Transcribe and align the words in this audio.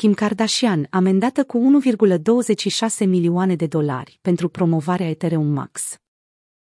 Kim 0.00 0.14
Kardashian, 0.14 0.86
amendată 0.90 1.44
cu 1.44 1.82
1,26 3.00 3.06
milioane 3.06 3.54
de 3.54 3.66
dolari 3.66 4.18
pentru 4.22 4.48
promovarea 4.48 5.08
Ethereum 5.08 5.46
Max. 5.46 5.96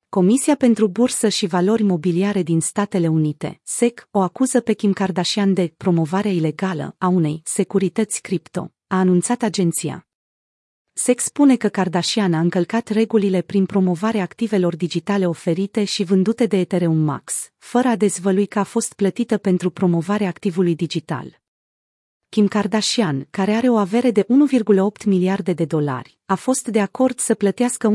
Comisia 0.09 0.55
pentru 0.55 0.89
Bursă 0.89 1.29
și 1.29 1.47
Valori 1.47 1.83
Mobiliare 1.83 2.43
din 2.43 2.61
Statele 2.61 3.09
Unite, 3.09 3.61
SEC, 3.63 4.09
o 4.11 4.21
acuză 4.21 4.61
pe 4.61 4.73
Kim 4.73 4.93
Kardashian 4.93 5.55
de 5.55 5.75
promovare 5.77 6.33
ilegală 6.33 6.95
a 6.99 7.07
unei 7.09 7.41
securități 7.45 8.21
cripto, 8.21 8.73
a 8.87 8.99
anunțat 8.99 9.43
agenția. 9.43 10.07
SEC 10.93 11.21
spune 11.21 11.57
că 11.57 11.69
Kardashian 11.69 12.35
a 12.35 12.41
încălcat 12.41 12.89
regulile 12.89 13.41
prin 13.41 13.67
promovarea 13.67 14.23
activelor 14.23 14.77
digitale 14.77 15.27
oferite 15.27 15.85
și 15.85 16.05
vândute 16.05 16.47
de 16.47 16.57
Ethereum 16.57 16.99
Max, 16.99 17.53
fără 17.57 17.89
a 17.89 17.97
dezvălui 17.97 18.47
că 18.47 18.59
a 18.59 18.65
fost 18.65 18.93
plătită 18.93 19.37
pentru 19.37 19.71
promovarea 19.71 20.29
activului 20.29 20.75
digital. 20.75 21.47
Kim 22.31 22.47
Kardashian, 22.47 23.27
care 23.31 23.53
are 23.53 23.69
o 23.69 23.77
avere 23.77 24.11
de 24.11 24.27
1,8 25.01 25.05
miliarde 25.07 25.53
de 25.53 25.65
dolari, 25.65 26.19
a 26.27 26.35
fost 26.35 26.69
de 26.69 26.81
acord 26.81 27.19
să 27.19 27.35
plătească 27.35 27.91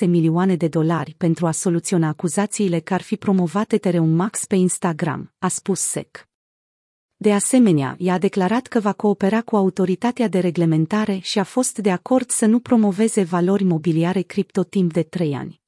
1,26 0.00 0.08
milioane 0.08 0.56
de 0.56 0.68
dolari 0.68 1.14
pentru 1.18 1.46
a 1.46 1.50
soluționa 1.50 2.08
acuzațiile 2.08 2.78
că 2.78 2.94
ar 2.94 3.02
fi 3.02 3.16
promovat 3.16 3.72
Ethereum 3.72 4.08
Max 4.08 4.44
pe 4.44 4.54
Instagram, 4.54 5.32
a 5.38 5.48
spus 5.48 5.80
SEC. 5.80 6.28
De 7.16 7.32
asemenea, 7.32 7.96
ea 7.98 8.14
a 8.14 8.18
declarat 8.18 8.66
că 8.66 8.80
va 8.80 8.92
coopera 8.92 9.42
cu 9.42 9.56
autoritatea 9.56 10.28
de 10.28 10.38
reglementare 10.38 11.18
și 11.22 11.38
a 11.38 11.44
fost 11.44 11.78
de 11.78 11.90
acord 11.90 12.30
să 12.30 12.46
nu 12.46 12.58
promoveze 12.58 13.22
valori 13.22 13.64
mobiliare 13.64 14.20
cripto 14.20 14.62
timp 14.64 14.92
de 14.92 15.02
trei 15.02 15.34
ani. 15.34 15.60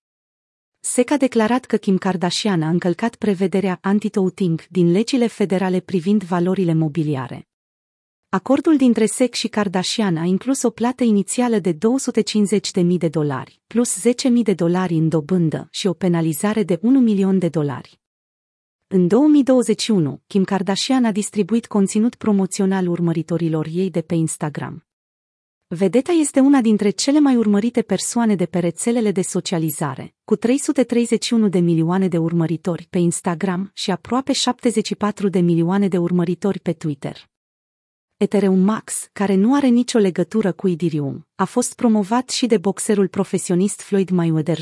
SEC 0.82 1.10
a 1.10 1.16
declarat 1.16 1.64
că 1.64 1.76
Kim 1.76 1.98
Kardashian 1.98 2.62
a 2.62 2.68
încălcat 2.68 3.14
prevederea 3.14 3.78
anti-touting 3.82 4.66
din 4.68 4.90
legile 4.90 5.26
federale 5.26 5.80
privind 5.80 6.22
valorile 6.22 6.74
mobiliare. 6.74 7.48
Acordul 8.28 8.76
dintre 8.76 9.06
SEC 9.06 9.34
și 9.34 9.48
Kardashian 9.48 10.16
a 10.16 10.24
inclus 10.24 10.62
o 10.62 10.70
plată 10.70 11.04
inițială 11.04 11.58
de 11.58 11.72
250.000 11.72 12.84
de 12.98 13.08
dolari, 13.08 13.60
plus 13.66 14.08
10.000 14.08 14.42
de 14.42 14.54
dolari 14.54 14.94
în 14.94 15.08
dobândă 15.08 15.68
și 15.70 15.86
o 15.86 15.92
penalizare 15.92 16.62
de 16.62 16.78
1 16.82 17.00
milion 17.00 17.38
de 17.38 17.48
dolari. 17.48 18.00
În 18.86 19.08
2021, 19.08 20.20
Kim 20.26 20.44
Kardashian 20.44 21.04
a 21.04 21.12
distribuit 21.12 21.66
conținut 21.66 22.14
promoțional 22.14 22.88
urmăritorilor 22.88 23.66
ei 23.72 23.90
de 23.90 24.00
pe 24.00 24.14
Instagram. 24.14 24.84
Vedeta 25.72 26.12
este 26.12 26.40
una 26.40 26.60
dintre 26.60 26.90
cele 26.90 27.20
mai 27.20 27.36
urmărite 27.36 27.82
persoane 27.82 28.34
de 28.34 28.46
pe 28.46 28.58
rețelele 28.58 29.10
de 29.10 29.22
socializare, 29.22 30.14
cu 30.24 30.36
331 30.36 31.48
de 31.48 31.58
milioane 31.58 32.08
de 32.08 32.18
urmăritori 32.18 32.86
pe 32.90 32.98
Instagram 32.98 33.70
și 33.74 33.90
aproape 33.90 34.32
74 34.32 35.28
de 35.28 35.40
milioane 35.40 35.88
de 35.88 35.98
urmăritori 35.98 36.60
pe 36.60 36.72
Twitter. 36.72 37.30
Ethereum 38.16 38.58
Max, 38.58 39.08
care 39.12 39.34
nu 39.34 39.54
are 39.54 39.66
nicio 39.66 39.98
legătură 39.98 40.52
cu 40.52 40.68
Ethereum, 40.68 41.26
a 41.34 41.44
fost 41.44 41.74
promovat 41.74 42.30
și 42.30 42.46
de 42.46 42.58
boxerul 42.58 43.08
profesionist 43.08 43.80
Floyd 43.80 44.08
Mayweather. 44.10 44.58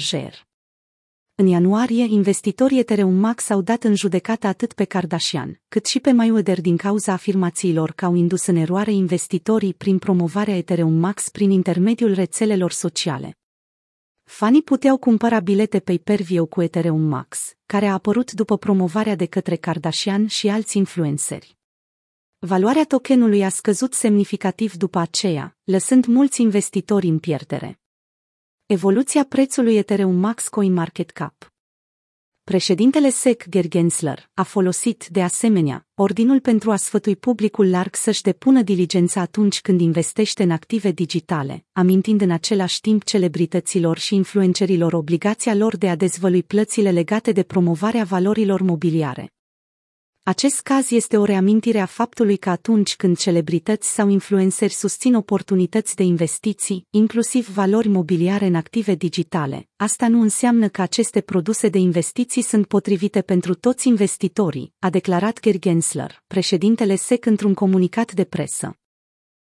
În 1.41 1.47
ianuarie, 1.47 2.05
investitorii 2.05 2.79
Ethereum 2.79 3.15
Max 3.15 3.51
au 3.51 3.63
dat 3.63 3.85
în 3.85 3.95
judecată 3.95 4.47
atât 4.47 4.73
pe 4.73 4.85
Kardashian, 4.85 5.61
cât 5.69 5.87
și 5.87 6.01
pe 6.01 6.13
Mayweather 6.13 6.61
din 6.61 6.77
cauza 6.77 7.13
afirmațiilor 7.13 7.93
că 7.93 8.05
au 8.05 8.15
indus 8.15 8.47
în 8.47 8.57
eroare 8.57 8.93
investitorii 8.93 9.75
prin 9.75 9.99
promovarea 9.99 10.57
Ethereum 10.57 10.93
Max 10.93 11.29
prin 11.29 11.51
intermediul 11.51 12.15
rețelelor 12.15 12.71
sociale. 12.71 13.39
Fanii 14.25 14.63
puteau 14.63 14.97
cumpăra 14.97 15.41
bilete 15.41 15.81
pay-per-view 15.81 16.47
cu 16.47 16.63
Ethereum 16.63 17.03
Max, 17.03 17.57
care 17.67 17.87
a 17.87 17.93
apărut 17.93 18.33
după 18.33 18.57
promovarea 18.57 19.15
de 19.15 19.27
către 19.27 19.57
Kardashian 19.57 20.27
și 20.27 20.49
alți 20.49 20.77
influenceri. 20.77 21.57
Valoarea 22.39 22.85
tokenului 22.85 23.45
a 23.45 23.49
scăzut 23.49 23.95
semnificativ 23.95 24.75
după 24.75 24.99
aceea, 24.99 25.57
lăsând 25.65 26.05
mulți 26.05 26.41
investitori 26.41 27.07
în 27.07 27.19
pierdere. 27.19 27.78
Evoluția 28.71 29.25
prețului 29.29 29.77
Ethereum 29.77 30.15
Max 30.15 30.49
Coin 30.49 30.73
Market 30.73 31.11
Cap 31.11 31.53
Președintele 32.45 33.11
SEC 33.11 33.49
Gergensler 33.49 34.31
a 34.35 34.43
folosit, 34.43 35.07
de 35.11 35.23
asemenea, 35.23 35.87
ordinul 35.95 36.41
pentru 36.41 36.71
a 36.71 36.77
sfătui 36.77 37.17
publicul 37.17 37.71
larg 37.71 37.95
să-și 37.95 38.23
depună 38.23 38.63
diligența 38.63 39.21
atunci 39.21 39.61
când 39.61 39.81
investește 39.81 40.43
în 40.43 40.51
active 40.51 40.91
digitale, 40.91 41.65
amintind 41.73 42.21
în 42.21 42.31
același 42.31 42.81
timp 42.81 43.05
celebrităților 43.05 43.99
și 43.99 44.15
influencerilor 44.15 44.93
obligația 44.93 45.55
lor 45.55 45.77
de 45.77 45.89
a 45.89 45.97
dezvălui 45.97 46.43
plățile 46.43 46.91
legate 46.91 47.33
de 47.33 47.43
promovarea 47.43 48.05
valorilor 48.05 48.61
mobiliare. 48.61 49.33
Acest 50.29 50.61
caz 50.61 50.91
este 50.91 51.17
o 51.17 51.25
reamintire 51.25 51.79
a 51.79 51.87
faptului 51.87 52.37
că 52.37 52.51
atunci 52.51 52.97
când 52.97 53.19
celebrități 53.19 53.93
sau 53.93 54.09
influenceri 54.09 54.73
susțin 54.73 55.15
oportunități 55.15 55.95
de 55.95 56.03
investiții, 56.03 56.87
inclusiv 56.91 57.49
valori 57.49 57.89
mobiliare 57.89 58.47
în 58.47 58.55
active 58.55 58.95
digitale, 58.95 59.69
asta 59.77 60.09
nu 60.09 60.21
înseamnă 60.21 60.69
că 60.69 60.83
aceste 60.83 61.21
produse 61.21 61.69
de 61.69 61.79
investiții 61.79 62.43
sunt 62.43 62.67
potrivite 62.67 63.23
pentru 63.23 63.55
toți 63.55 63.89
investitorii, 63.89 64.73
a 64.79 64.91
declarat 64.91 65.41
Gensler, 65.59 66.23
președintele 66.27 66.97
SEC 66.97 67.27
într-un 67.27 67.55
comunicat 67.55 68.13
de 68.13 68.25
presă. 68.25 68.79